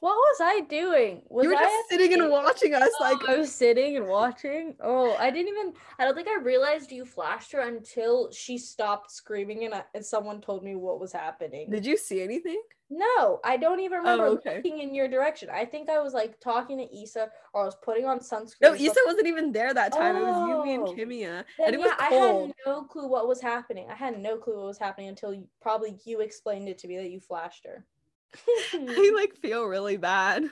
[0.00, 1.22] What was I doing?
[1.28, 3.52] Was you were I just at sitting and watching us oh, like Oh, I was
[3.52, 4.74] sitting and watching.
[4.80, 5.72] Oh, I didn't even.
[5.98, 10.04] I don't think I realized you flashed her until she stopped screaming and, I, and
[10.04, 11.70] someone told me what was happening.
[11.70, 12.60] Did you see anything?
[12.90, 14.56] No, I don't even remember Oh, okay.
[14.56, 15.50] looking in your direction.
[15.52, 18.62] I think I was like talking to Issa or I was putting on sunscreen.
[18.62, 20.16] No, Issa wasn't even there that time.
[20.16, 20.94] It was you, me, and Oh.
[20.94, 21.44] Kimia.
[21.58, 23.88] Then, and it was yeah, I had no clue what was happening.
[23.90, 26.96] I had no clue what was happening until you, probably you explained it to me
[26.96, 27.84] that you flashed her.
[28.74, 30.44] I like feel really bad.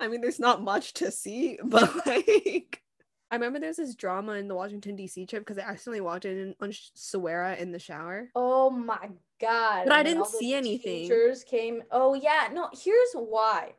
[0.00, 2.82] I mean, there's not much to see, but like,
[3.30, 5.26] I remember there's this drama in the Washington D.C.
[5.26, 8.30] trip because I accidentally walked in on Sh- Sawara in the shower.
[8.34, 9.84] Oh my god!
[9.84, 11.02] But I didn't see anything.
[11.02, 11.82] Teachers came.
[11.90, 12.68] Oh yeah, no.
[12.72, 13.74] Here's why.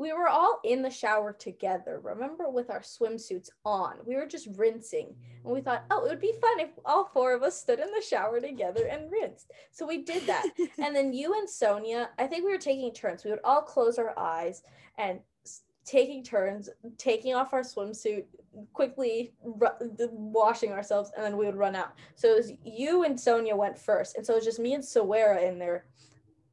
[0.00, 2.00] We were all in the shower together.
[2.02, 6.20] Remember, with our swimsuits on, we were just rinsing, and we thought, oh, it would
[6.22, 9.50] be fun if all four of us stood in the shower together and rinsed.
[9.72, 10.46] So we did that.
[10.78, 13.24] and then you and Sonia, I think we were taking turns.
[13.24, 14.62] We would all close our eyes
[14.96, 15.20] and
[15.84, 18.24] taking turns, taking off our swimsuit,
[18.72, 21.92] quickly the- washing ourselves, and then we would run out.
[22.14, 24.82] So it was you and Sonia went first, and so it was just me and
[24.82, 25.84] Sawera in there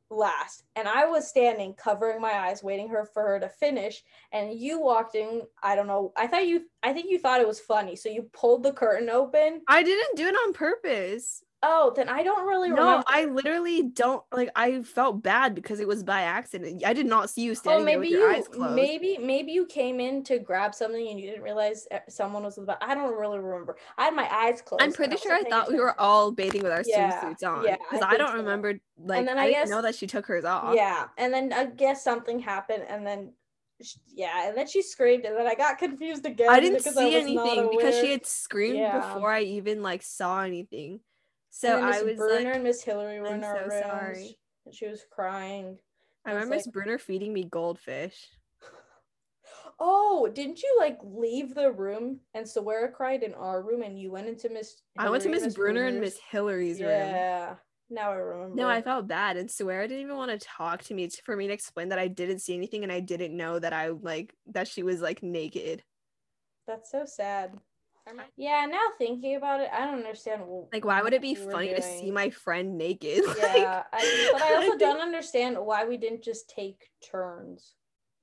[0.09, 0.63] last.
[0.75, 4.03] And I was standing, covering my eyes, waiting her for her to finish.
[4.31, 5.41] And you walked in.
[5.61, 6.13] I don't know.
[6.15, 6.63] I thought you.
[6.83, 9.61] I think you thought it was funny, so you pulled the curtain open.
[9.67, 11.43] I didn't do it on purpose.
[11.63, 13.03] Oh, then I don't really No, remember.
[13.07, 14.49] I literally don't like.
[14.55, 16.83] I felt bad because it was by accident.
[16.85, 18.75] I did not see you Oh, standing there maybe with your you eyes closed.
[18.75, 22.57] maybe maybe you came in to grab something and you didn't realize uh, someone was
[22.57, 22.77] about.
[22.81, 23.77] I don't really remember.
[23.97, 24.81] I had my eyes closed.
[24.81, 27.63] I'm and pretty sure I thought we were all bathing with our Yeah, swimsuits on.
[27.63, 28.37] yeah, because I I, don't so.
[28.37, 28.79] remember.
[28.99, 30.75] Like then I, I didn't know that she took hers off.
[30.75, 33.33] Yeah, and then I guess something happened, and then
[34.13, 36.49] yeah, and then she screamed, and then I got confused again.
[36.49, 38.99] I didn't see not anything because she had screamed Yeah.
[38.99, 40.99] before I even like saw anything.
[41.57, 43.85] So I Miss was Bruner like, and Miss Hillary were "I'm in our so rooms,
[43.87, 45.79] sorry." and she was crying.
[46.23, 48.27] I I remember Miss like- Brunner feeding me goldfish.
[49.79, 54.11] Oh, didn't you like leave the room and Sawara cried in our room, and you
[54.11, 54.81] went into Miss?
[54.97, 56.89] I went to Miss Brunner and Miss Hillary's room.
[56.89, 57.55] Yeah,
[57.89, 58.55] now I remember.
[58.55, 61.45] No, I felt bad, and Sawara didn't even want to talk to me for me
[61.45, 64.67] to explain that I didn't see anything and I didn't know that I like that
[64.67, 65.83] she was like naked.
[66.67, 67.53] That's so sad.
[68.35, 70.43] Yeah, now thinking about it, I don't understand.
[70.71, 73.23] Like, why would it be what we funny to see my friend naked?
[73.27, 77.73] Like, Yeah, I, but I also think- don't understand why we didn't just take turns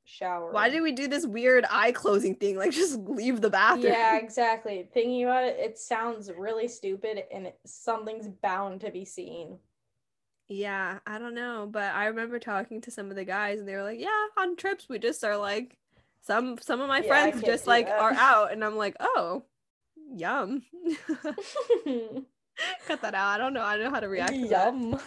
[0.05, 0.53] shower.
[0.53, 2.57] Why did we do this weird eye closing thing?
[2.57, 3.87] Like, just leave the bathroom.
[3.93, 4.89] Yeah, exactly.
[4.93, 9.59] Thinking about it, it sounds really stupid, and it, something's bound to be seen.
[10.47, 13.75] Yeah, I don't know, but I remember talking to some of the guys, and they
[13.75, 15.79] were like, "Yeah, on trips we just are like,
[16.21, 17.99] some some of my Yeah, friends can't just like that.
[17.99, 19.45] are out," and I'm like, "Oh,
[20.19, 20.63] yum."
[22.87, 23.35] Cut that out.
[23.35, 23.63] I don't know.
[23.63, 24.33] I don't know how to react.
[24.33, 24.73] To that.
[24.75, 25.01] Yum.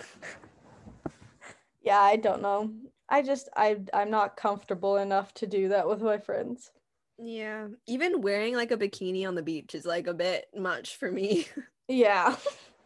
[1.81, 2.71] yeah, I don't know.
[3.09, 6.71] I just I I'm not comfortable enough to do that with my friends.
[7.19, 11.11] Yeah, even wearing like a bikini on the beach is like a bit much for
[11.11, 11.47] me.
[11.87, 12.35] Yeah.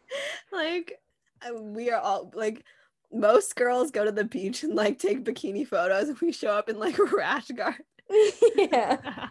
[0.51, 0.99] like,
[1.41, 2.63] uh, we are all like,
[3.11, 6.69] most girls go to the beach and like take bikini photos, and we show up
[6.69, 7.83] in like rash guard.
[8.55, 9.29] yeah.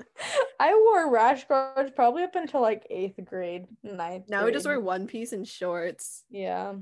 [0.60, 4.28] I wore rash guards probably up until like eighth grade, ninth.
[4.28, 6.24] now we just wear one piece and shorts.
[6.30, 6.74] Yeah.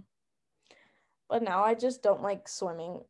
[1.28, 3.02] But now I just don't like swimming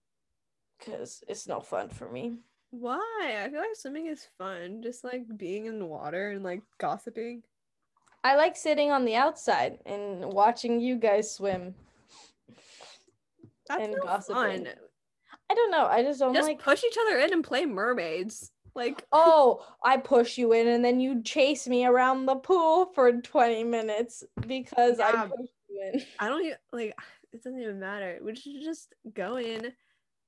[0.79, 2.35] because it's no fun for me.
[2.71, 3.41] Why?
[3.43, 7.43] I feel like swimming is fun, just like being in the water and like gossiping.
[8.23, 11.75] I like sitting on the outside and watching you guys swim.
[13.69, 14.35] That's And no gossiping.
[14.65, 14.69] fun.
[15.51, 15.87] I don't know.
[15.87, 16.63] I just don't Just like.
[16.63, 18.53] push each other in and play mermaids.
[18.75, 23.13] Like, Oh, I push you in and then you chase me around the pool for
[23.13, 25.27] 20 minutes because I Yeah.
[25.27, 26.03] pushed you in.
[26.19, 26.95] I don't even like.
[27.33, 28.19] It doesn't even matter.
[28.21, 29.73] We should just go in,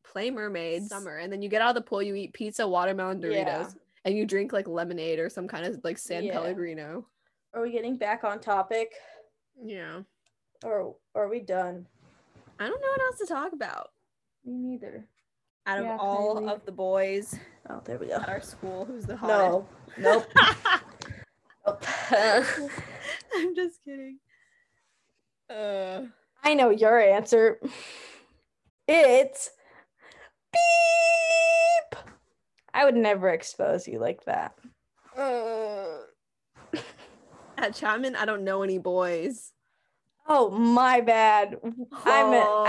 [0.05, 2.00] play mermaids, summer, and then you get out of the pool.
[2.00, 3.69] You eat pizza, watermelon, Doritos, Yeah.
[4.04, 6.33] and you drink like lemonade or some kind of like San Yeah.
[6.35, 7.08] Pellegrino.
[7.54, 8.92] Are we getting back on topic
[9.60, 10.02] Yeah,
[10.64, 11.88] or are we done?
[12.60, 13.88] I don't know what else to talk about.
[14.44, 15.08] Me neither.
[15.67, 16.52] Out of Yeah, all Kylie.
[16.52, 17.35] of the boys
[17.71, 18.15] Oh, there we go.
[18.15, 19.38] at our school, who's the hottest?
[19.38, 19.69] No.
[19.98, 20.27] Nope.
[21.67, 21.85] nope.
[23.35, 24.19] I'm just kidding.
[25.48, 26.02] Uh,
[26.42, 27.60] I know your answer.
[28.88, 29.50] It's
[30.52, 31.98] beep.
[32.75, 34.58] I would never expose you like that.
[35.17, 35.98] uh,
[37.58, 39.52] at Chapman, I don't know any boys.
[40.27, 41.56] Oh, my bad.
[42.04, 42.64] I'm an Oh.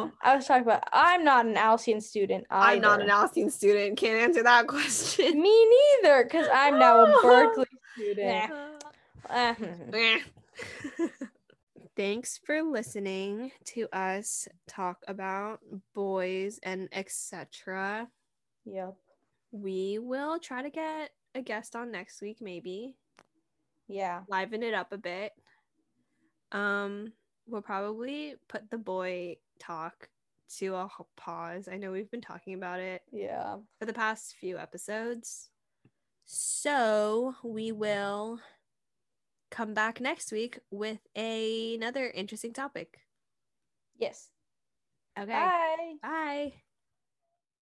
[0.00, 0.12] Alcyon.
[0.22, 0.82] I was talking about.
[0.92, 2.44] I'm not an Alcyon student.
[2.50, 3.20] I'm not an either.
[3.20, 3.96] Alcyon student.
[3.96, 5.40] Can't answer that question.
[5.40, 5.68] Me
[6.02, 8.50] neither, because I'm now a Berkeley student.
[9.30, 9.54] Eh.
[11.96, 15.60] Thanks for listening to us talk about
[15.94, 18.08] boys and etc.
[18.66, 18.94] yep.
[19.52, 22.96] We will try to get a guest on next week, maybe
[23.88, 24.22] Yeah.
[24.28, 25.32] liven it up a bit.
[26.52, 27.12] Um,
[27.46, 30.08] we'll probably put the boy talk
[30.58, 31.68] to a pause.
[31.70, 33.56] I know we've been talking about it Yeah.
[33.78, 35.50] for the past few episodes.
[36.24, 38.40] So we will
[39.50, 42.98] come back next week with another interesting topic.
[43.96, 44.30] Yes.
[45.18, 45.32] Okay.
[45.32, 45.94] Bye.
[46.02, 46.52] Bye.